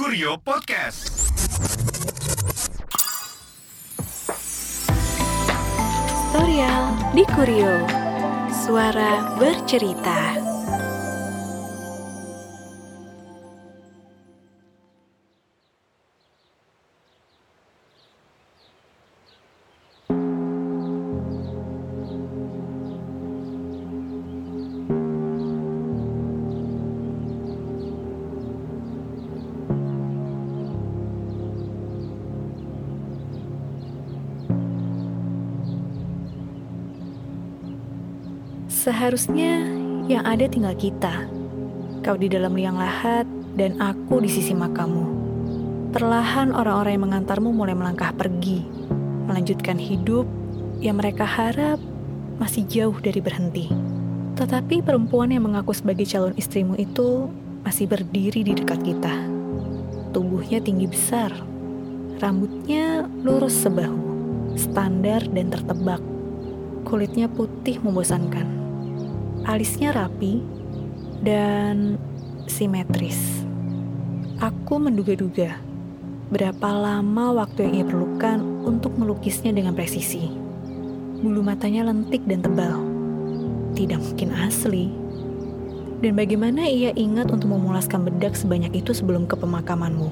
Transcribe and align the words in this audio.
Kurio 0.00 0.40
Podcast. 0.40 1.28
Tutorial 6.08 7.12
di 7.12 7.20
Kurio. 7.28 7.84
Suara 8.64 9.36
bercerita. 9.36 10.49
Seharusnya 38.80 39.60
yang 40.08 40.24
ada 40.24 40.48
tinggal 40.48 40.72
kita. 40.72 41.28
Kau 42.00 42.16
di 42.16 42.32
dalam 42.32 42.56
liang 42.56 42.80
lahat 42.80 43.28
dan 43.52 43.76
aku 43.76 44.24
di 44.24 44.30
sisi 44.32 44.56
makamu. 44.56 45.04
Perlahan 45.92 46.56
orang-orang 46.56 46.96
yang 46.96 47.04
mengantarmu 47.04 47.52
mulai 47.52 47.76
melangkah 47.76 48.08
pergi, 48.16 48.64
melanjutkan 49.28 49.76
hidup 49.76 50.24
yang 50.80 50.96
mereka 50.96 51.28
harap 51.28 51.76
masih 52.40 52.64
jauh 52.64 52.96
dari 53.04 53.20
berhenti. 53.20 53.68
Tetapi 54.40 54.80
perempuan 54.80 55.28
yang 55.28 55.44
mengaku 55.44 55.76
sebagai 55.76 56.08
calon 56.08 56.32
istrimu 56.40 56.72
itu 56.80 57.28
masih 57.60 57.84
berdiri 57.84 58.48
di 58.48 58.56
dekat 58.56 58.80
kita. 58.80 59.12
Tubuhnya 60.16 60.56
tinggi 60.56 60.88
besar, 60.88 61.28
rambutnya 62.16 63.04
lurus 63.20 63.60
sebahu, 63.60 64.00
standar 64.56 65.20
dan 65.28 65.52
tertebak. 65.52 66.00
Kulitnya 66.88 67.28
putih 67.28 67.76
membosankan, 67.84 68.59
alisnya 69.44 69.96
rapi 69.96 70.44
dan 71.24 71.96
simetris. 72.44 73.44
Aku 74.40 74.80
menduga-duga 74.80 75.60
berapa 76.32 76.68
lama 76.72 77.44
waktu 77.44 77.68
yang 77.68 77.74
ia 77.74 77.84
perlukan 77.84 78.38
untuk 78.64 78.96
melukisnya 78.96 79.52
dengan 79.52 79.76
presisi. 79.76 80.32
Bulu 81.20 81.44
matanya 81.44 81.92
lentik 81.92 82.24
dan 82.24 82.40
tebal, 82.40 82.80
tidak 83.76 84.00
mungkin 84.00 84.32
asli. 84.40 84.88
Dan 86.00 86.16
bagaimana 86.16 86.64
ia 86.64 86.96
ingat 86.96 87.28
untuk 87.28 87.52
memulaskan 87.52 88.08
bedak 88.08 88.32
sebanyak 88.32 88.72
itu 88.72 88.96
sebelum 88.96 89.28
ke 89.28 89.36
pemakamanmu? 89.36 90.08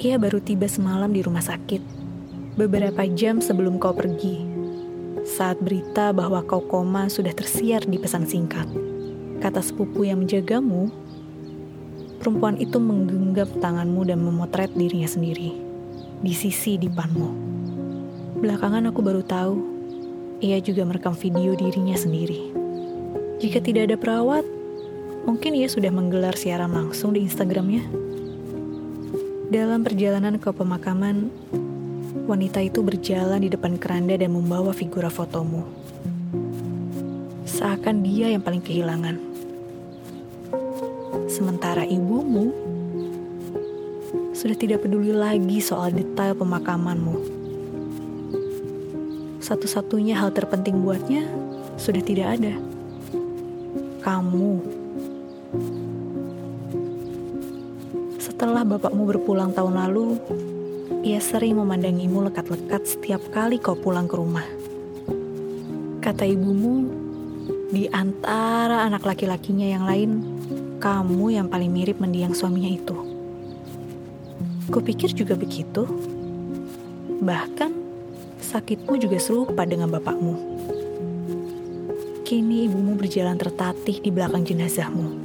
Ia 0.00 0.16
baru 0.16 0.38
tiba 0.38 0.70
semalam 0.70 1.10
di 1.10 1.20
rumah 1.20 1.42
sakit, 1.42 1.82
beberapa 2.54 3.02
jam 3.10 3.42
sebelum 3.42 3.82
kau 3.82 3.90
pergi. 3.90 4.49
Saat 5.30 5.62
berita 5.62 6.10
bahwa 6.10 6.42
kau 6.42 6.58
koma 6.58 7.06
sudah 7.06 7.30
tersiar 7.30 7.86
di 7.86 8.02
pesan 8.02 8.26
singkat. 8.26 8.66
Kata 9.38 9.62
sepupu 9.62 10.02
yang 10.02 10.26
menjagamu, 10.26 10.90
perempuan 12.18 12.58
itu 12.58 12.82
menggenggam 12.82 13.46
tanganmu 13.62 14.10
dan 14.10 14.18
memotret 14.26 14.74
dirinya 14.74 15.06
sendiri 15.06 15.54
di 16.20 16.34
sisi 16.34 16.76
dipanmu. 16.82 17.30
Belakangan 18.42 18.90
aku 18.90 19.00
baru 19.06 19.22
tahu, 19.22 19.54
ia 20.42 20.58
juga 20.58 20.82
merekam 20.82 21.14
video 21.14 21.54
dirinya 21.54 21.94
sendiri. 21.94 22.50
Jika 23.38 23.62
tidak 23.62 23.86
ada 23.86 23.96
perawat, 23.96 24.42
mungkin 25.30 25.54
ia 25.54 25.70
sudah 25.70 25.94
menggelar 25.94 26.34
siaran 26.34 26.74
langsung 26.74 27.14
di 27.14 27.22
Instagramnya. 27.22 27.86
Dalam 29.48 29.86
perjalanan 29.86 30.42
ke 30.42 30.50
pemakaman, 30.50 31.30
wanita 32.30 32.62
itu 32.62 32.78
berjalan 32.78 33.42
di 33.42 33.50
depan 33.50 33.74
keranda 33.74 34.14
dan 34.14 34.30
membawa 34.30 34.70
figura 34.70 35.10
fotomu. 35.10 35.66
Seakan 37.42 38.06
dia 38.06 38.30
yang 38.30 38.38
paling 38.38 38.62
kehilangan. 38.62 39.18
Sementara 41.26 41.82
ibumu 41.82 42.54
sudah 44.30 44.54
tidak 44.54 44.86
peduli 44.86 45.10
lagi 45.10 45.58
soal 45.58 45.90
detail 45.90 46.38
pemakamanmu. 46.38 47.18
Satu-satunya 49.42 50.14
hal 50.14 50.30
terpenting 50.30 50.86
buatnya 50.86 51.26
sudah 51.74 51.98
tidak 51.98 52.38
ada. 52.38 52.54
Kamu. 54.06 54.62
Setelah 58.22 58.62
bapakmu 58.62 59.02
berpulang 59.02 59.50
tahun 59.50 59.74
lalu, 59.74 60.14
ia 61.00 61.16
sering 61.16 61.56
memandangimu 61.56 62.28
lekat-lekat 62.28 62.84
setiap 62.84 63.24
kali 63.32 63.56
kau 63.56 63.72
pulang 63.72 64.04
ke 64.04 64.20
rumah. 64.20 64.44
Kata 66.04 66.28
ibumu, 66.28 66.84
di 67.72 67.88
antara 67.88 68.84
anak 68.84 69.08
laki-lakinya 69.08 69.64
yang 69.64 69.84
lain, 69.88 70.10
kamu 70.76 71.40
yang 71.40 71.48
paling 71.48 71.72
mirip 71.72 71.96
mendiang 72.00 72.36
suaminya 72.36 72.68
itu. 72.68 72.96
Kupikir 74.68 75.16
juga 75.16 75.40
begitu. 75.40 75.88
Bahkan 77.20 77.72
sakitmu 78.44 79.00
juga 79.00 79.16
serupa 79.20 79.64
dengan 79.64 79.88
bapakmu. 79.88 80.36
Kini 82.28 82.68
ibumu 82.68 82.94
berjalan 83.00 83.40
tertatih 83.40 84.04
di 84.04 84.12
belakang 84.12 84.44
jenazahmu. 84.44 85.16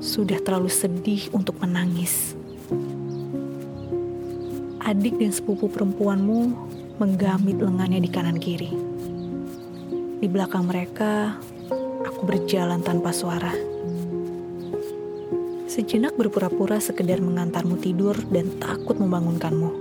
Sudah 0.00 0.40
terlalu 0.40 0.72
sedih 0.72 1.28
untuk 1.36 1.60
menangis. 1.60 2.43
Adik 4.84 5.16
dan 5.16 5.32
sepupu 5.32 5.72
perempuanmu 5.72 6.52
menggamit 7.00 7.56
lengannya 7.56 8.04
di 8.04 8.10
kanan 8.12 8.36
kiri. 8.36 8.68
Di 10.20 10.28
belakang 10.28 10.68
mereka, 10.68 11.40
aku 12.04 12.20
berjalan 12.28 12.84
tanpa 12.84 13.08
suara. 13.08 13.48
Sejenak 15.64 16.20
berpura-pura 16.20 16.84
sekedar 16.84 17.24
mengantarmu 17.24 17.80
tidur 17.80 18.12
dan 18.28 18.52
takut 18.60 19.00
membangunkanmu. 19.00 19.72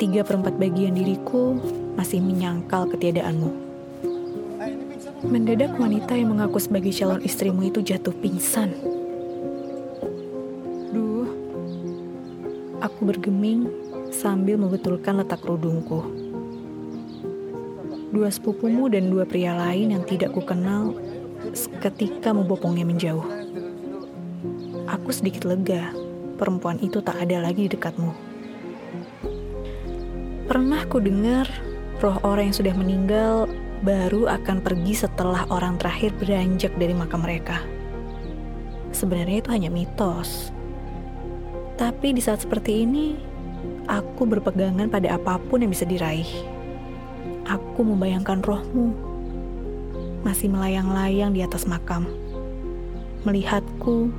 Tiga 0.00 0.24
perempat 0.24 0.56
bagian 0.56 0.96
diriku 0.96 1.60
masih 1.92 2.24
menyangkal 2.24 2.88
ketiadaanmu. 2.88 3.52
Mendadak 5.28 5.76
wanita 5.76 6.16
yang 6.16 6.32
mengaku 6.32 6.56
sebagai 6.56 6.96
calon 6.96 7.20
istrimu 7.20 7.68
itu 7.68 7.84
jatuh 7.84 8.16
pingsan. 8.16 8.95
Bergeming 13.26 13.66
sambil 14.14 14.54
membetulkan 14.54 15.18
letak 15.18 15.42
kerudungku. 15.42 15.98
Dua 18.14 18.30
sepupumu 18.30 18.86
dan 18.86 19.10
dua 19.10 19.26
pria 19.26 19.50
lain 19.50 19.98
yang 19.98 20.06
tidak 20.06 20.30
kukenal 20.30 20.94
seketika 21.50 22.30
membopongnya 22.30 22.86
menjauh. 22.86 23.26
Aku 24.86 25.10
sedikit 25.10 25.42
lega, 25.42 25.90
perempuan 26.38 26.78
itu 26.78 27.02
tak 27.02 27.18
ada 27.18 27.42
lagi 27.42 27.66
di 27.66 27.74
dekatmu. 27.74 28.14
Pernah 30.46 30.86
ku 30.86 31.02
dengar 31.02 31.50
roh 31.98 32.22
orang 32.22 32.54
yang 32.54 32.58
sudah 32.62 32.74
meninggal 32.78 33.50
baru 33.82 34.30
akan 34.38 34.62
pergi 34.62 35.02
setelah 35.02 35.50
orang 35.50 35.82
terakhir 35.82 36.14
beranjak 36.22 36.70
dari 36.78 36.94
makam 36.94 37.26
mereka. 37.26 37.58
Sebenarnya 38.94 39.42
itu 39.42 39.50
hanya 39.50 39.66
mitos. 39.74 40.54
Tapi 41.76 42.16
di 42.16 42.24
saat 42.24 42.40
seperti 42.40 42.88
ini, 42.88 43.12
aku 43.84 44.24
berpegangan 44.24 44.88
pada 44.88 45.20
apa 45.20 45.36
pun 45.36 45.60
yang 45.60 45.68
bisa 45.68 45.84
diraih. 45.84 46.28
Aku 47.44 47.84
membayangkan 47.84 48.40
rohmu 48.40 48.96
masih 50.26 50.50
melayang-layang 50.50 51.30
di 51.30 51.44
atas 51.46 51.70
makam, 51.70 52.08
melihatku 53.22 54.10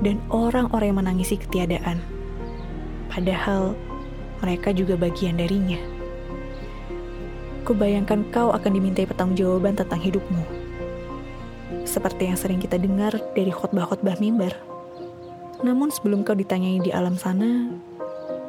dan 0.00 0.16
orang-orang 0.32 0.94
yang 0.94 1.00
menangisi 1.04 1.36
ketiadaan. 1.36 2.00
Padahal 3.12 3.76
mereka 4.40 4.72
juga 4.72 4.96
bagian 4.96 5.36
darinya. 5.36 5.76
Kubayangkan 7.68 8.32
kau 8.32 8.50
akan 8.50 8.72
dimintai 8.72 9.04
pertanggungjawaban 9.04 9.76
tentang 9.76 10.00
hidupmu. 10.00 10.44
Seperti 11.84 12.32
yang 12.32 12.38
sering 12.40 12.58
kita 12.58 12.80
dengar 12.80 13.12
dari 13.36 13.52
khotbah-khotbah 13.52 14.16
mimbar. 14.18 14.71
Namun 15.62 15.94
sebelum 15.94 16.26
kau 16.26 16.34
ditanyai 16.34 16.82
di 16.82 16.90
alam 16.90 17.14
sana, 17.14 17.70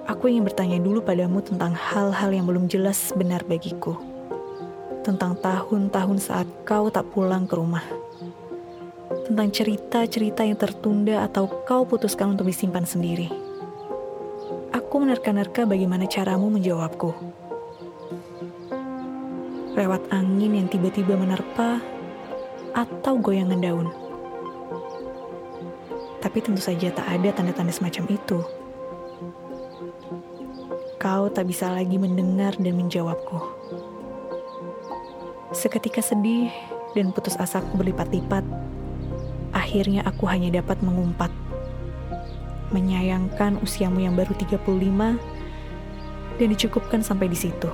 aku 0.10 0.34
ingin 0.34 0.44
bertanya 0.46 0.82
dulu 0.82 1.06
padamu 1.06 1.46
tentang 1.46 1.78
hal-hal 1.78 2.34
yang 2.34 2.50
belum 2.50 2.66
jelas 2.66 3.14
benar 3.14 3.46
bagiku. 3.46 3.98
Tentang 5.06 5.38
tahun-tahun 5.38 6.18
saat 6.18 6.48
kau 6.66 6.90
tak 6.90 7.06
pulang 7.14 7.46
ke 7.46 7.54
rumah. 7.54 7.86
Tentang 9.30 9.54
cerita-cerita 9.54 10.42
yang 10.42 10.58
tertunda 10.58 11.24
atau 11.24 11.46
kau 11.64 11.86
putuskan 11.86 12.34
untuk 12.34 12.50
disimpan 12.50 12.84
sendiri. 12.84 13.30
Aku 14.74 14.98
menerka-nerka 14.98 15.70
bagaimana 15.70 16.10
caramu 16.10 16.50
menjawabku 16.50 17.34
lewat 19.74 20.06
angin 20.14 20.54
yang 20.54 20.68
tiba-tiba 20.70 21.18
menerpa 21.18 21.82
atau 22.78 23.18
goyangan 23.18 23.58
daun. 23.58 24.03
Tapi 26.24 26.40
tentu 26.40 26.64
saja 26.64 26.88
tak 26.96 27.04
ada 27.04 27.36
tanda-tanda 27.36 27.76
semacam 27.76 28.08
itu. 28.08 28.40
Kau 30.96 31.28
tak 31.28 31.52
bisa 31.52 31.68
lagi 31.68 32.00
mendengar 32.00 32.56
dan 32.56 32.80
menjawabku. 32.80 33.44
Seketika 35.52 36.00
sedih 36.00 36.48
dan 36.96 37.12
putus 37.12 37.36
asaku 37.36 37.76
berlipat-lipat, 37.76 38.40
akhirnya 39.52 40.08
aku 40.08 40.24
hanya 40.32 40.64
dapat 40.64 40.80
mengumpat. 40.80 41.28
Menyayangkan 42.72 43.60
usiamu 43.60 44.00
yang 44.00 44.16
baru 44.16 44.32
35 44.40 45.20
dan 46.40 46.48
dicukupkan 46.48 47.04
sampai 47.04 47.28
di 47.28 47.36
situ. 47.36 47.68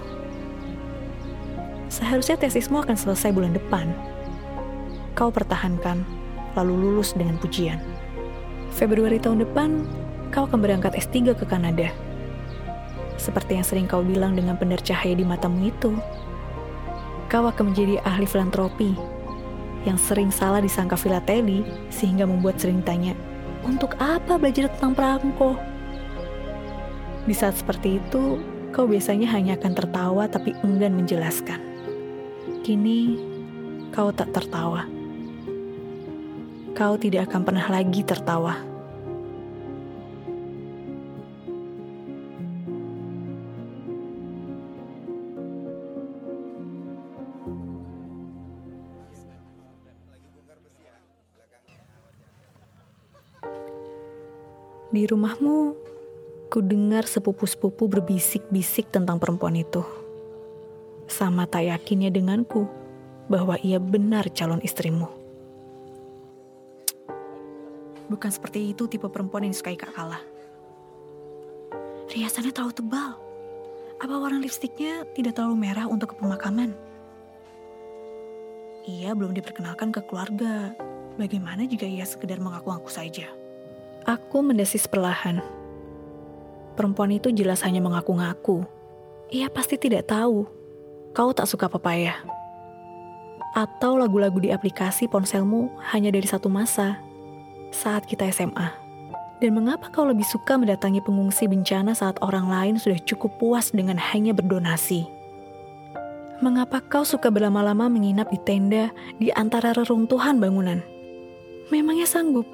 Seharusnya 1.94 2.42
tesismu 2.42 2.81
akan 2.81 2.98
selesai 2.98 3.30
bulan 3.30 3.54
depan. 3.54 3.94
Kau 5.13 5.30
pertahankan, 5.30 6.02
lalu 6.57 6.74
lulus 6.81 7.13
dengan 7.13 7.38
pujian. 7.38 7.99
Februari 8.75 9.18
tahun 9.18 9.45
depan, 9.45 9.86
kau 10.30 10.45
akan 10.45 10.60
berangkat 10.62 10.98
S3 10.98 11.33
ke 11.33 11.45
Kanada 11.48 11.89
seperti 13.19 13.60
yang 13.60 13.68
sering 13.68 13.86
kau 13.86 14.00
bilang 14.00 14.33
dengan 14.33 14.56
pendar 14.56 14.80
cahaya 14.80 15.13
di 15.13 15.27
matamu 15.27 15.68
itu. 15.68 15.92
Kau 17.30 17.45
akan 17.45 17.75
menjadi 17.75 18.01
ahli 18.07 18.25
filantropi 18.25 18.95
yang 19.86 20.00
sering 20.00 20.33
salah 20.33 20.63
disangka 20.63 20.98
filateli 20.98 21.62
sehingga 21.94 22.25
membuat 22.25 22.57
sering 22.57 22.81
tanya, 22.81 23.13
untuk 23.62 23.94
apa 24.01 24.39
belajar 24.39 24.71
tentang 24.74 24.95
perangko? 24.98 25.60
Di 27.27 27.36
saat 27.36 27.60
seperti 27.60 28.01
itu, 28.01 28.42
kau 28.74 28.89
biasanya 28.89 29.30
hanya 29.30 29.60
akan 29.60 29.74
tertawa 29.77 30.24
tapi 30.25 30.57
enggan 30.66 30.98
menjelaskan. 30.98 31.62
Kini, 32.66 33.19
kau 33.94 34.10
tak 34.10 34.33
tertawa. 34.33 34.99
Kau 36.77 36.95
tidak 36.95 37.27
akan 37.27 37.42
pernah 37.44 37.68
lagi 37.68 38.01
tertawa. 38.07 38.69
Di 54.89 55.06
rumahmu, 55.06 55.77
ku 56.50 56.66
dengar 56.66 57.06
sepupu-sepupu 57.06 57.86
berbisik-bisik 57.86 58.89
tentang 58.89 59.21
perempuan 59.21 59.54
itu. 59.54 59.86
Sama 61.06 61.45
tak 61.45 61.69
yakinnya 61.69 62.10
denganku 62.10 62.66
bahwa 63.30 63.62
ia 63.62 63.77
benar 63.77 64.33
calon 64.33 64.57
istrimu. 64.66 65.19
Bukan 68.10 68.34
seperti 68.34 68.74
itu 68.74 68.90
tipe 68.90 69.06
perempuan 69.06 69.46
yang 69.46 69.54
disukai 69.54 69.78
Kak 69.78 69.94
Kala. 69.94 70.18
Riasannya 72.10 72.50
terlalu 72.50 72.74
tebal. 72.74 73.12
Apa 74.02 74.16
warna 74.18 74.42
lipstiknya 74.42 75.06
tidak 75.14 75.38
terlalu 75.38 75.70
merah 75.70 75.86
untuk 75.86 76.12
ke 76.12 76.16
pemakaman? 76.18 76.74
Ia 78.90 79.14
belum 79.14 79.38
diperkenalkan 79.38 79.94
ke 79.94 80.02
keluarga. 80.10 80.74
Bagaimana 81.22 81.70
jika 81.70 81.86
ia 81.86 82.08
sekedar 82.08 82.42
mengaku-ngaku 82.42 82.90
saja? 82.90 83.30
Aku 84.10 84.42
mendesis 84.42 84.90
perlahan. 84.90 85.44
Perempuan 86.74 87.14
itu 87.14 87.30
jelas 87.30 87.62
hanya 87.62 87.84
mengaku-ngaku. 87.84 88.66
Ia 89.30 89.52
pasti 89.54 89.78
tidak 89.78 90.10
tahu 90.10 90.50
kau 91.14 91.30
tak 91.36 91.46
suka 91.46 91.70
pepaya. 91.70 92.18
Atau 93.54 94.00
lagu-lagu 94.00 94.40
di 94.42 94.50
aplikasi 94.50 95.06
ponselmu 95.12 95.70
hanya 95.94 96.10
dari 96.10 96.26
satu 96.26 96.48
masa, 96.48 96.98
saat 97.71 98.06
kita 98.06 98.30
SMA. 98.30 98.69
Dan 99.39 99.56
mengapa 99.56 99.88
kau 99.88 100.04
lebih 100.04 100.27
suka 100.27 100.60
mendatangi 100.60 101.00
pengungsi 101.00 101.48
bencana 101.48 101.95
saat 101.95 102.19
orang 102.19 102.51
lain 102.51 102.75
sudah 102.75 103.00
cukup 103.07 103.39
puas 103.39 103.71
dengan 103.71 103.95
hanya 103.95 104.36
berdonasi? 104.36 105.07
Mengapa 106.44 106.83
kau 106.83 107.07
suka 107.07 107.31
berlama-lama 107.31 107.88
menginap 107.88 108.27
di 108.31 108.39
tenda 108.44 108.92
di 109.16 109.31
antara 109.31 109.71
reruntuhan 109.71 110.44
bangunan? 110.44 110.83
Memangnya 111.71 112.07
sanggup 112.07 112.48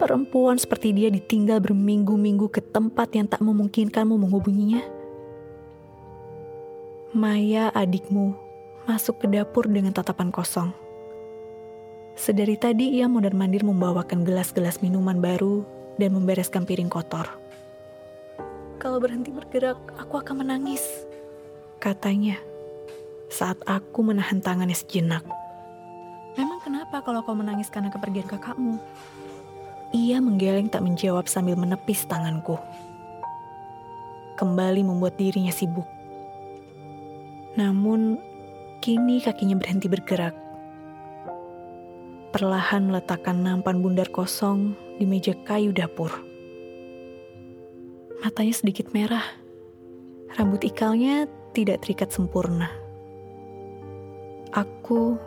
perempuan 0.00 0.56
seperti 0.56 0.96
dia 0.96 1.12
ditinggal 1.12 1.60
berminggu-minggu 1.60 2.48
ke 2.48 2.64
tempat 2.64 3.12
yang 3.12 3.28
tak 3.28 3.44
memungkinkanmu 3.44 4.16
menghubunginya? 4.16 4.80
Maya 7.12 7.68
adikmu 7.76 8.32
masuk 8.88 9.20
ke 9.20 9.26
dapur 9.28 9.68
dengan 9.68 9.92
tatapan 9.92 10.32
kosong. 10.32 10.72
Sedari 12.20 12.60
tadi 12.60 13.00
ia 13.00 13.08
mondar-mandir 13.08 13.64
membawakan 13.64 14.28
gelas-gelas 14.28 14.84
minuman 14.84 15.24
baru 15.24 15.64
dan 15.96 16.12
membereskan 16.12 16.68
piring 16.68 16.92
kotor. 16.92 17.24
Kalau 18.76 19.00
berhenti 19.00 19.32
bergerak, 19.32 19.80
aku 19.96 20.20
akan 20.20 20.44
menangis, 20.44 20.84
katanya 21.80 22.36
saat 23.32 23.56
aku 23.64 24.04
menahan 24.04 24.44
tangannya 24.44 24.76
sejenak. 24.76 25.24
Memang 26.36 26.60
kenapa 26.60 27.00
kalau 27.00 27.24
kau 27.24 27.32
menangis 27.32 27.72
karena 27.72 27.88
kepergian 27.88 28.28
kakakmu? 28.28 28.76
Ia 29.96 30.20
menggeleng 30.20 30.68
tak 30.68 30.84
menjawab 30.84 31.24
sambil 31.24 31.56
menepis 31.56 32.04
tanganku. 32.04 32.60
Kembali 34.36 34.84
membuat 34.84 35.16
dirinya 35.16 35.56
sibuk. 35.56 35.88
Namun, 37.56 38.20
kini 38.84 39.24
kakinya 39.24 39.56
berhenti 39.56 39.88
bergerak. 39.88 40.39
Perlahan 42.30 42.86
meletakkan 42.86 43.42
nampan 43.42 43.82
bundar 43.82 44.06
kosong 44.06 44.78
di 45.02 45.02
meja 45.02 45.34
kayu 45.42 45.74
dapur. 45.74 46.14
Matanya 48.22 48.54
sedikit 48.54 48.94
merah. 48.94 49.26
Rambut 50.38 50.62
ikalnya 50.62 51.26
tidak 51.50 51.82
terikat 51.82 52.14
sempurna. 52.14 52.70
Aku, 54.54 55.18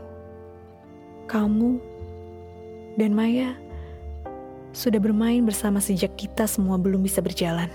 kamu, 1.28 1.76
dan 2.96 3.12
Maya 3.12 3.52
sudah 4.72 5.04
bermain 5.04 5.44
bersama 5.44 5.84
sejak 5.84 6.16
kita 6.16 6.48
semua 6.48 6.80
belum 6.80 7.04
bisa 7.04 7.20
berjalan. 7.20 7.68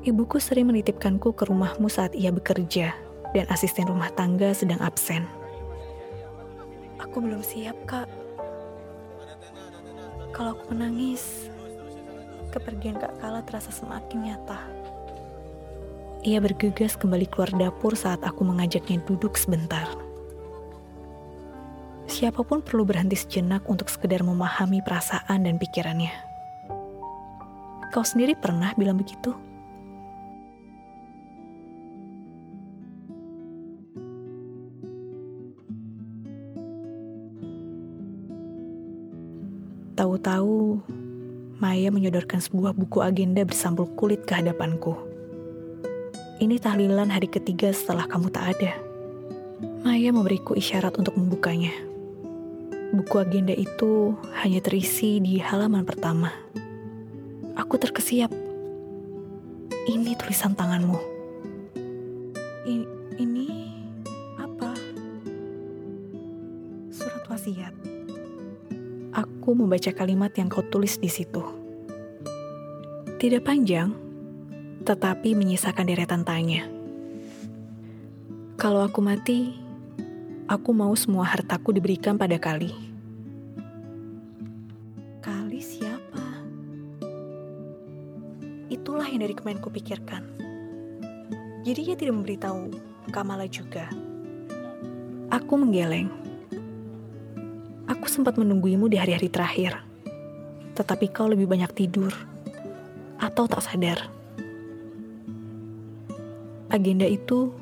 Ibuku 0.00 0.40
sering 0.40 0.72
menitipkanku 0.72 1.36
ke 1.36 1.44
rumahmu 1.44 1.92
saat 1.92 2.16
ia 2.16 2.32
bekerja 2.32 2.96
dan 3.36 3.44
asisten 3.52 3.84
rumah 3.84 4.08
tangga 4.16 4.56
sedang 4.56 4.80
absen. 4.80 5.43
Aku 7.02 7.22
belum 7.22 7.42
siap, 7.42 7.74
Kak. 7.88 8.06
Kalau 10.34 10.58
aku 10.58 10.74
menangis, 10.74 11.48
kepergian 12.50 12.98
Kak 12.98 13.18
Kala 13.22 13.42
terasa 13.46 13.70
semakin 13.70 14.18
nyata. 14.30 14.60
Ia 16.24 16.42
bergegas 16.42 16.98
kembali 16.98 17.30
keluar 17.30 17.50
dapur 17.54 17.94
saat 17.94 18.22
aku 18.26 18.42
mengajaknya 18.42 18.98
duduk 19.04 19.38
sebentar 19.38 19.86
siapa 22.14 22.46
pun 22.46 22.62
perlu 22.62 22.86
berhenti 22.86 23.18
sejenak 23.18 23.66
untuk 23.66 23.90
sekedar 23.90 24.22
memahami 24.22 24.78
perasaan 24.86 25.50
dan 25.50 25.58
pikirannya. 25.58 26.14
Kau 27.90 28.06
sendiri 28.06 28.38
pernah 28.38 28.70
bilang 28.78 28.96
begitu? 29.02 29.34
Tahu-tahu, 40.24 40.80
Maya 41.60 41.92
menyodorkan 41.92 42.40
sebuah 42.40 42.72
buku 42.72 43.04
agenda 43.04 43.44
bersampul 43.44 43.92
kulit 43.92 44.24
ke 44.24 44.32
hadapanku. 44.32 44.96
Ini 46.40 46.56
tahlilan 46.64 47.12
hari 47.12 47.28
ketiga 47.28 47.68
setelah 47.76 48.08
kamu 48.08 48.32
tak 48.32 48.56
ada. 48.56 48.72
Maya 49.84 50.16
memberiku 50.16 50.56
isyarat 50.56 50.96
untuk 50.96 51.12
membukanya. 51.20 51.76
Buku 52.96 53.20
agenda 53.20 53.52
itu 53.52 54.16
hanya 54.40 54.64
terisi 54.64 55.20
di 55.20 55.36
halaman 55.44 55.84
pertama. 55.84 56.32
Aku 57.60 57.76
terkesiap. 57.76 58.32
Ini 59.84 60.16
tulisan 60.16 60.56
tanganmu. 60.56 61.00
Ini 62.64 62.93
Aku 69.44 69.52
membaca 69.52 69.92
kalimat 69.92 70.32
yang 70.40 70.48
kau 70.48 70.64
tulis 70.64 70.96
di 70.96 71.12
situ. 71.12 71.44
Tidak 73.20 73.44
panjang, 73.44 73.92
tetapi 74.88 75.36
menyisakan 75.36 75.84
deretan 75.84 76.24
tanya. 76.24 76.64
Kalau 78.56 78.80
aku 78.80 79.04
mati, 79.04 79.52
Aku 80.48 80.72
mau 80.72 80.96
semua 80.96 81.28
hartaku 81.28 81.76
diberikan 81.76 82.16
pada 82.16 82.40
Kali. 82.40 82.72
Kali 85.20 85.60
siapa? 85.60 86.24
Itulah 88.72 89.08
yang 89.12 89.28
dari 89.28 89.36
kemarin 89.36 89.60
kupikirkan. 89.60 90.24
Jadi 91.68 91.80
ia 91.84 91.96
tidak 92.00 92.16
memberitahu 92.16 92.72
Kamala 93.12 93.44
juga. 93.44 93.92
Aku 95.28 95.60
menggeleng. 95.60 96.23
Aku 97.84 98.08
sempat 98.08 98.40
menungguimu 98.40 98.88
di 98.88 98.96
hari-hari 98.96 99.28
terakhir. 99.28 99.84
tetapi 100.74 101.06
kau 101.14 101.30
lebih 101.30 101.46
banyak 101.46 101.70
tidur 101.70 102.10
atau 103.22 103.46
tak 103.46 103.62
sadar. 103.62 104.10
Agenda 106.68 107.06
itu, 107.06 107.54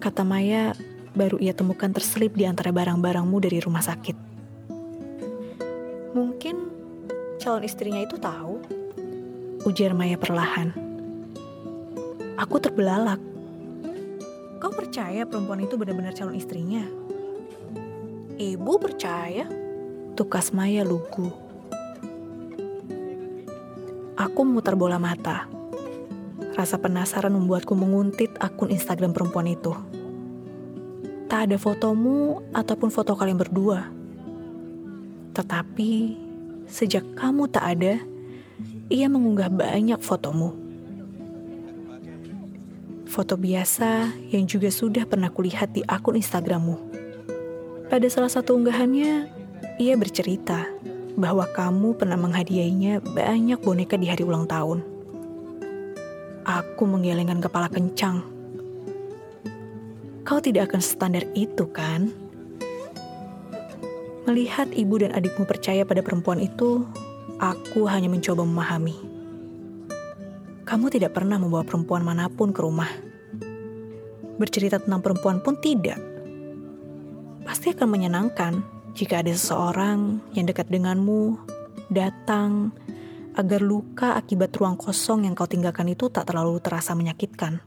kata 0.00 0.24
Maya, 0.24 0.72
baru 1.12 1.36
ia 1.36 1.52
temukan 1.52 1.92
terselip 1.92 2.32
di 2.32 2.48
antara 2.48 2.72
barang-barangmu 2.72 3.36
dari 3.36 3.60
rumah 3.60 3.84
sakit. 3.84 4.16
Mungkin 6.16 6.56
calon 7.36 7.68
istrinya 7.68 8.00
itu 8.00 8.16
tahu, 8.16 8.64
ujar 9.68 9.92
Maya 9.92 10.16
perlahan. 10.16 10.72
Aku 12.40 12.56
terbelalak. 12.56 13.20
Kau 14.56 14.72
percaya 14.72 15.28
perempuan 15.28 15.60
itu 15.60 15.76
benar-benar 15.76 16.16
calon 16.16 16.32
istrinya? 16.32 16.80
Ibu 18.42 18.82
percaya, 18.82 19.46
tukas 20.18 20.50
Maya 20.50 20.82
lugu. 20.82 21.30
Aku 24.18 24.42
memutar 24.42 24.74
bola 24.74 24.98
mata. 24.98 25.46
Rasa 26.58 26.74
penasaran 26.74 27.38
membuatku 27.38 27.70
menguntit 27.78 28.34
akun 28.42 28.74
Instagram 28.74 29.14
perempuan 29.14 29.46
itu. 29.46 29.70
Tak 31.30 31.46
ada 31.46 31.54
fotomu 31.54 32.42
ataupun 32.50 32.90
foto 32.90 33.14
kalian 33.14 33.38
berdua. 33.38 33.86
Tetapi 35.38 36.18
sejak 36.66 37.14
kamu 37.14 37.46
tak 37.46 37.78
ada, 37.78 37.94
ia 38.90 39.06
mengunggah 39.06 39.54
banyak 39.54 40.02
fotomu. 40.02 40.50
Foto 43.06 43.38
biasa 43.38 44.10
yang 44.34 44.50
juga 44.50 44.74
sudah 44.74 45.06
pernah 45.06 45.30
kulihat 45.30 45.78
di 45.78 45.86
akun 45.86 46.18
Instagrammu. 46.18 46.91
Pada 47.92 48.08
salah 48.08 48.32
satu 48.32 48.56
unggahannya, 48.56 49.28
ia 49.76 49.94
bercerita 50.00 50.64
bahwa 51.12 51.44
kamu 51.44 51.92
pernah 51.92 52.16
menghadiahinya 52.16 53.04
banyak 53.04 53.60
boneka 53.60 54.00
di 54.00 54.08
hari 54.08 54.24
ulang 54.24 54.48
tahun. 54.48 54.80
Aku 56.40 56.88
menggelengkan 56.88 57.44
kepala 57.44 57.68
kencang. 57.68 58.24
Kau 60.24 60.40
tidak 60.40 60.72
akan 60.72 60.80
standar 60.80 61.28
itu, 61.36 61.68
kan? 61.68 62.08
Melihat 64.24 64.72
ibu 64.72 64.96
dan 64.96 65.12
adikmu 65.12 65.44
percaya 65.44 65.84
pada 65.84 66.00
perempuan 66.00 66.40
itu, 66.40 66.88
aku 67.44 67.84
hanya 67.92 68.08
mencoba 68.08 68.40
memahami. 68.40 68.96
Kamu 70.64 70.88
tidak 70.88 71.12
pernah 71.12 71.36
membawa 71.36 71.60
perempuan 71.60 72.08
mana 72.08 72.32
pun 72.32 72.56
ke 72.56 72.60
rumah. 72.64 72.88
Bercerita 74.40 74.80
tentang 74.80 75.04
perempuan 75.04 75.44
pun 75.44 75.60
tidak. 75.60 76.11
Pasti 77.42 77.74
akan 77.74 77.88
menyenangkan 77.90 78.52
jika 78.94 79.20
ada 79.20 79.34
seseorang 79.34 80.22
yang 80.32 80.46
dekat 80.46 80.70
denganmu 80.70 81.36
datang 81.90 82.70
agar 83.34 83.60
luka 83.64 84.14
akibat 84.14 84.52
ruang 84.56 84.78
kosong 84.78 85.24
yang 85.26 85.34
kau 85.34 85.48
tinggalkan 85.48 85.90
itu 85.90 86.06
tak 86.12 86.28
terlalu 86.30 86.60
terasa 86.62 86.94
menyakitkan. 86.94 87.60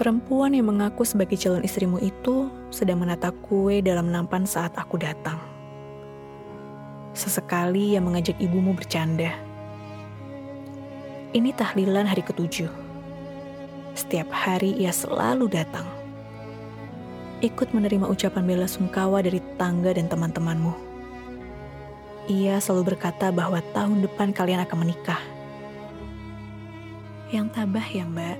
Perempuan 0.00 0.56
yang 0.56 0.72
mengaku 0.72 1.04
sebagai 1.04 1.36
calon 1.36 1.60
istrimu 1.60 2.00
itu 2.00 2.48
sedang 2.72 3.04
menata 3.04 3.28
kue 3.36 3.84
dalam 3.84 4.08
nampan 4.08 4.48
saat 4.48 4.72
aku 4.72 4.96
datang. 4.96 5.49
Sesekali 7.10 7.94
ia 7.94 8.00
mengajak 8.00 8.38
ibumu 8.38 8.70
bercanda. 8.70 9.34
Ini 11.34 11.50
tahlilan 11.58 12.06
hari 12.06 12.22
ketujuh. 12.22 12.70
Setiap 13.98 14.30
hari 14.30 14.78
ia 14.78 14.94
selalu 14.94 15.50
datang. 15.50 15.86
Ikut 17.42 17.74
menerima 17.74 18.06
ucapan 18.06 18.46
bela 18.46 18.70
sungkawa 18.70 19.26
dari 19.26 19.42
tangga 19.58 19.90
dan 19.90 20.06
teman-temanmu. 20.06 20.70
Ia 22.30 22.62
selalu 22.62 22.94
berkata 22.94 23.34
bahwa 23.34 23.58
tahun 23.74 24.06
depan 24.06 24.30
kalian 24.30 24.62
akan 24.62 24.78
menikah. 24.78 25.18
Yang 27.34 27.46
tabah 27.58 27.86
ya 27.90 28.06
mbak. 28.06 28.38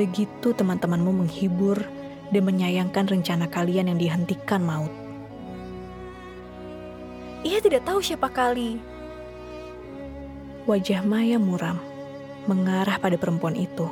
Begitu 0.00 0.56
teman-temanmu 0.56 1.24
menghibur 1.24 1.84
dan 2.32 2.42
menyayangkan 2.48 3.12
rencana 3.12 3.44
kalian 3.44 3.92
yang 3.92 4.00
dihentikan 4.00 4.64
maut. 4.64 5.01
Ia 7.42 7.58
tidak 7.58 7.82
tahu 7.82 7.98
siapa 7.98 8.30
kali. 8.30 8.78
Wajah 10.62 11.02
Maya 11.02 11.42
muram, 11.42 11.74
mengarah 12.46 13.02
pada 13.02 13.18
perempuan 13.18 13.58
itu. 13.58 13.90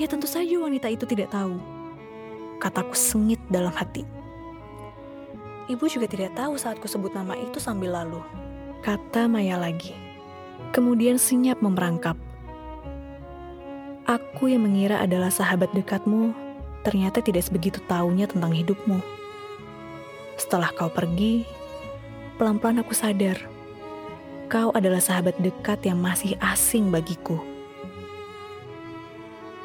Ya 0.00 0.08
tentu 0.08 0.24
saja 0.24 0.56
wanita 0.56 0.88
itu 0.88 1.04
tidak 1.04 1.28
tahu. 1.28 1.60
Kataku 2.56 2.96
sengit 2.96 3.36
dalam 3.52 3.74
hati. 3.76 4.08
Ibu 5.68 5.84
juga 5.92 6.08
tidak 6.08 6.32
tahu 6.40 6.56
saat 6.56 6.80
ku 6.80 6.88
sebut 6.88 7.12
nama 7.12 7.36
itu 7.36 7.60
sambil 7.60 7.92
lalu. 7.92 8.24
Kata 8.80 9.28
Maya 9.28 9.60
lagi. 9.60 9.92
Kemudian 10.72 11.20
senyap 11.20 11.60
memerangkap. 11.60 12.16
Aku 14.08 14.48
yang 14.48 14.64
mengira 14.64 15.04
adalah 15.04 15.28
sahabat 15.28 15.68
dekatmu, 15.76 16.32
ternyata 16.80 17.20
tidak 17.20 17.44
sebegitu 17.44 17.84
tahunya 17.84 18.24
tentang 18.24 18.56
hidupmu. 18.56 19.04
Setelah 20.40 20.72
kau 20.72 20.88
pergi, 20.88 21.44
pelan-pelan 22.38 22.80
aku 22.80 22.94
sadar. 22.94 23.36
Kau 24.48 24.72
adalah 24.72 25.02
sahabat 25.02 25.36
dekat 25.42 25.84
yang 25.84 26.00
masih 26.00 26.38
asing 26.40 26.88
bagiku 26.88 27.36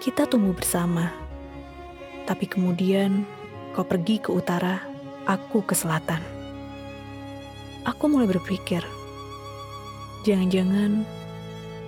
kita 0.03 0.27
tumbuh 0.27 0.51
bersama. 0.51 1.15
Tapi 2.27 2.43
kemudian 2.43 3.23
kau 3.71 3.87
pergi 3.87 4.19
ke 4.19 4.35
utara, 4.35 4.83
aku 5.23 5.63
ke 5.63 5.71
selatan. 5.71 6.19
Aku 7.87 8.11
mulai 8.11 8.27
berpikir, 8.27 8.83
jangan-jangan 10.27 11.07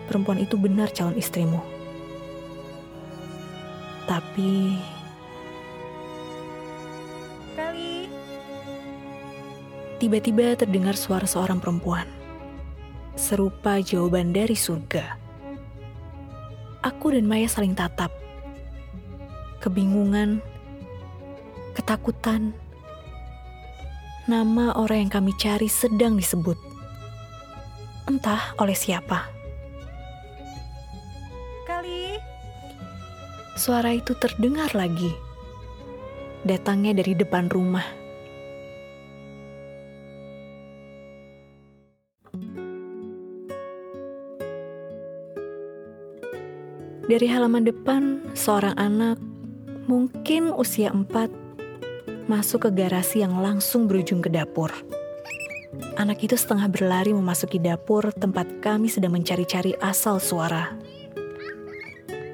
perempuan 0.07 0.39
itu 0.39 0.55
benar 0.55 0.87
calon 0.95 1.19
istrimu. 1.19 1.59
Tapi 4.07 4.79
tiba-tiba 9.97 10.55
terdengar 10.59 10.97
suara 10.99 11.27
seorang 11.27 11.59
perempuan. 11.59 12.07
Serupa 13.15 13.79
jawaban 13.79 14.35
dari 14.35 14.55
surga 14.55 15.25
aku 16.85 17.17
dan 17.17 17.25
Maya 17.25 17.49
saling 17.49 17.73
tatap. 17.73 18.13
Kebingungan, 19.57 20.45
ketakutan, 21.73 22.53
nama 24.29 24.77
orang 24.77 25.09
yang 25.09 25.11
kami 25.11 25.33
cari 25.41 25.65
sedang 25.65 26.13
disebut. 26.13 26.61
Entah 28.05 28.53
oleh 28.61 28.77
siapa. 28.77 29.25
Kali. 31.65 32.21
Suara 33.57 33.97
itu 33.97 34.13
terdengar 34.13 34.69
lagi. 34.77 35.09
Datangnya 36.45 36.93
dari 37.01 37.17
depan 37.17 37.49
rumah. 37.49 38.04
Dari 47.05 47.29
halaman 47.29 47.69
depan, 47.69 48.33
seorang 48.33 48.73
anak, 48.81 49.21
mungkin 49.85 50.49
usia 50.57 50.89
empat, 50.89 51.29
masuk 52.25 52.65
ke 52.65 52.69
garasi 52.81 53.21
yang 53.21 53.37
langsung 53.45 53.85
berujung 53.85 54.25
ke 54.25 54.29
dapur. 54.33 54.73
Anak 56.01 56.25
itu 56.25 56.33
setengah 56.33 56.65
berlari 56.65 57.13
memasuki 57.13 57.61
dapur 57.61 58.09
tempat 58.09 58.49
kami 58.57 58.89
sedang 58.89 59.13
mencari-cari 59.13 59.77
asal 59.85 60.17
suara. 60.17 60.73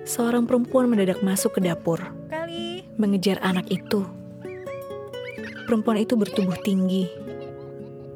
Seorang 0.08 0.48
perempuan 0.48 0.88
mendadak 0.88 1.20
masuk 1.20 1.60
ke 1.60 1.68
dapur, 1.68 2.00
Kali. 2.32 2.88
mengejar 2.96 3.44
anak 3.44 3.68
itu. 3.68 4.08
Perempuan 5.68 6.00
itu 6.00 6.16
bertubuh 6.16 6.56
tinggi, 6.64 7.12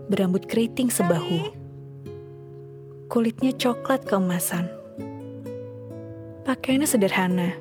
berambut 0.08 0.48
keriting 0.48 0.88
sebahu. 0.88 1.52
Kulitnya 3.12 3.52
coklat 3.52 4.08
keemasan 4.08 4.75
Pakaiannya 6.46 6.86
sederhana, 6.86 7.58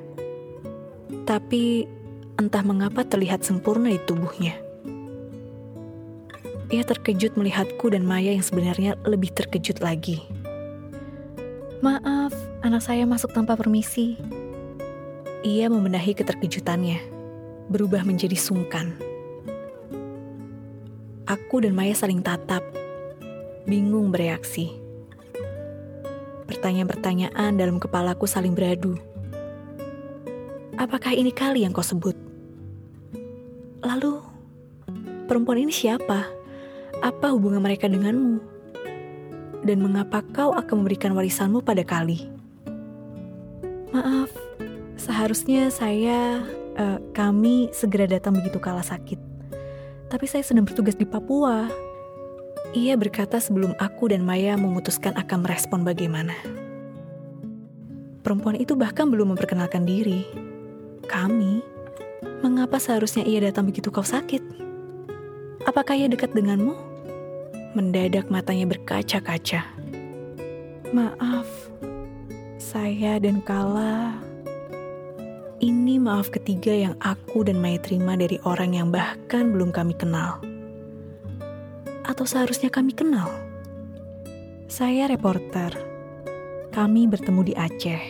tapi 1.25 1.89
entah 2.37 2.61
mengapa 2.61 3.01
terlihat 3.01 3.41
sempurna 3.41 3.89
di 3.89 3.97
tubuhnya. 4.05 4.53
Ia 6.69 6.85
terkejut 6.85 7.33
melihatku 7.33 7.89
dan 7.89 8.05
Maya 8.05 8.37
yang 8.37 8.45
sebenarnya 8.45 8.93
lebih 9.09 9.33
terkejut 9.33 9.81
lagi. 9.81 10.21
Maaf, 11.81 12.29
anak 12.61 12.85
saya 12.85 13.09
masuk 13.09 13.33
tanpa 13.33 13.57
permisi. 13.57 14.21
Ia 15.41 15.65
membenahi 15.65 16.13
keterkejutannya, 16.13 17.01
berubah 17.73 18.05
menjadi 18.05 18.37
sungkan. 18.37 18.93
Aku 21.25 21.57
dan 21.57 21.73
Maya 21.73 21.97
saling 21.97 22.21
tatap, 22.21 22.61
bingung 23.65 24.13
bereaksi. 24.13 24.84
Pertanyaan-pertanyaan 26.65 27.61
dalam 27.61 27.77
kepalaku 27.77 28.25
saling 28.25 28.57
beradu. 28.57 28.97
apakah 30.81 31.13
ini 31.13 31.29
kali 31.29 31.61
yang 31.61 31.69
kau 31.69 31.85
sebut? 31.85 32.17
Lalu, 33.85 34.17
perempuan 35.29 35.61
ini 35.61 35.69
siapa? 35.69 36.25
Apa 37.05 37.37
hubungan 37.37 37.61
mereka 37.61 37.85
denganmu? 37.85 38.41
Dan 39.61 39.77
mengapa 39.77 40.25
kau 40.33 40.57
akan 40.57 40.81
memberikan 40.81 41.13
warisanmu 41.13 41.61
pada 41.61 41.85
kali? 41.85 42.33
Maaf, 43.93 44.33
seharusnya 44.97 45.69
saya, 45.69 46.41
uh, 46.81 46.97
kami 47.13 47.69
segera 47.77 48.09
datang 48.09 48.41
begitu 48.41 48.57
kala 48.57 48.81
sakit. 48.81 49.21
Tapi 50.09 50.25
saya 50.25 50.41
sedang 50.41 50.65
bertugas 50.65 50.97
di 50.97 51.05
Papua. 51.05 51.84
Ia 52.73 52.97
berkata 52.97 53.37
sebelum 53.37 53.75
aku 53.77 54.09
dan 54.09 54.25
Maya 54.25 54.57
memutuskan 54.57 55.13
akan 55.19 55.45
merespon 55.45 55.85
bagaimana. 55.85 56.33
Perempuan 58.25 58.57
itu 58.57 58.73
bahkan 58.73 59.05
belum 59.05 59.37
memperkenalkan 59.37 59.85
diri. 59.85 60.25
Kami, 61.05 61.61
mengapa 62.41 62.81
seharusnya 62.81 63.21
ia 63.21 63.37
datang 63.37 63.69
begitu 63.69 63.93
kau 63.93 64.01
sakit? 64.01 64.41
Apakah 65.69 65.93
ia 65.93 66.09
dekat 66.09 66.33
denganmu? 66.33 66.73
Mendadak 67.77 68.33
matanya 68.33 68.65
berkaca-kaca. 68.65 69.61
Maaf, 70.89 71.49
saya 72.57 73.21
dan 73.21 73.45
Kala. 73.45 74.17
Ini 75.61 76.01
maaf 76.01 76.33
ketiga 76.33 76.73
yang 76.73 76.97
aku 77.01 77.45
dan 77.45 77.61
Maya 77.61 77.77
terima 77.77 78.17
dari 78.17 78.41
orang 78.41 78.73
yang 78.73 78.89
bahkan 78.89 79.53
belum 79.53 79.69
kami 79.69 79.93
kenal. 79.93 80.41
Atau 82.05 82.29
seharusnya 82.29 82.69
kami 82.69 82.93
kenal. 82.93 83.27
Saya 84.69 85.09
reporter 85.09 85.73
kami 86.75 87.07
bertemu 87.07 87.41
di 87.47 87.53
Aceh. 87.55 88.03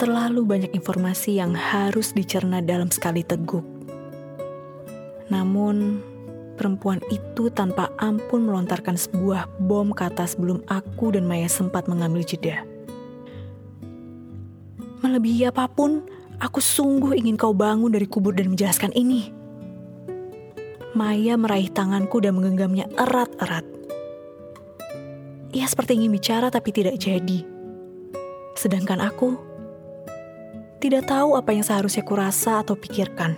Terlalu 0.00 0.40
banyak 0.48 0.72
informasi 0.72 1.36
yang 1.36 1.52
harus 1.52 2.16
dicerna 2.16 2.64
dalam 2.64 2.88
sekali 2.88 3.20
teguk. 3.20 3.62
Namun, 5.28 6.00
perempuan 6.56 7.04
itu 7.12 7.52
tanpa 7.52 7.92
ampun 8.00 8.48
melontarkan 8.48 8.96
sebuah 8.96 9.52
bom 9.60 9.92
ke 9.92 10.08
atas 10.08 10.32
sebelum 10.32 10.64
aku 10.72 11.12
dan 11.12 11.28
Maya 11.28 11.46
sempat 11.46 11.84
mengambil 11.92 12.24
jeda. 12.24 12.64
Melebihi 15.04 15.52
apa 15.52 15.68
pun, 15.68 16.00
aku 16.40 16.64
sungguh 16.64 17.20
ingin 17.20 17.36
kau 17.36 17.52
bangun 17.52 17.92
dari 17.92 18.08
kubur 18.08 18.32
dan 18.32 18.48
menjelaskan 18.48 18.96
ini. 18.96 19.39
Maya 21.00 21.40
meraih 21.40 21.72
tanganku 21.72 22.20
dan 22.20 22.36
menggenggamnya 22.36 22.84
erat-erat. 22.92 23.64
Ia 25.56 25.64
seperti 25.64 25.96
ingin 25.96 26.12
bicara 26.12 26.52
tapi 26.52 26.76
tidak 26.76 27.00
jadi. 27.00 27.40
Sedangkan 28.52 29.00
aku 29.00 29.32
tidak 30.76 31.08
tahu 31.08 31.40
apa 31.40 31.56
yang 31.56 31.64
seharusnya 31.64 32.04
kurasa 32.04 32.60
atau 32.60 32.76
pikirkan. 32.76 33.32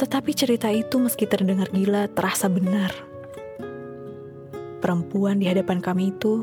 Tetapi 0.00 0.32
cerita 0.32 0.72
itu 0.72 0.96
meski 0.96 1.28
terdengar 1.28 1.68
gila 1.68 2.08
terasa 2.08 2.48
benar. 2.48 2.96
Perempuan 4.80 5.44
di 5.44 5.52
hadapan 5.52 5.84
kami 5.84 6.16
itu 6.16 6.40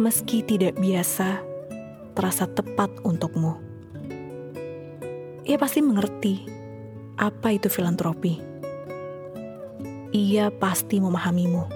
meski 0.00 0.40
tidak 0.40 0.80
biasa 0.80 1.44
terasa 2.16 2.48
tepat 2.48 2.88
untukmu. 3.04 3.52
Ia 5.44 5.60
pasti 5.60 5.84
mengerti 5.84 6.48
apa 7.20 7.52
itu 7.52 7.68
filantropi. 7.68 8.51
Ia 10.12 10.52
pasti 10.52 11.00
memahamimu. 11.00 11.72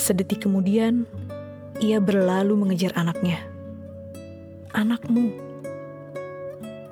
Sedetik 0.00 0.48
kemudian, 0.48 1.04
ia 1.76 2.00
berlalu 2.00 2.56
mengejar 2.56 2.96
anaknya. 2.96 3.44
Anakmu. 4.72 5.28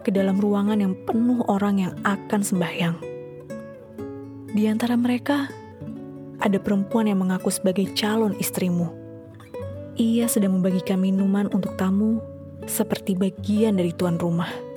Ke 0.05 0.13
dalam 0.13 0.37
ruangan 0.37 0.77
yang 0.77 0.93
penuh 1.09 1.41
orang 1.49 1.81
yang 1.81 1.97
akan 2.05 2.45
sembahyang. 2.45 3.01
Di 4.53 4.69
antara 4.69 4.93
mereka, 5.01 5.49
ada 6.45 6.61
perempuan 6.61 7.09
yang 7.09 7.25
mengaku 7.25 7.49
sebagai 7.49 7.89
calon 7.97 8.37
istrimu. 8.37 8.93
Ia 9.97 10.29
sedang 10.29 10.61
membagikan 10.61 11.01
minuman 11.01 11.49
untuk 11.49 11.81
tamu 11.81 12.21
seperti 12.69 13.17
bagian 13.17 13.81
dari 13.81 13.97
tuan 13.97 14.21
rumah. 14.21 14.72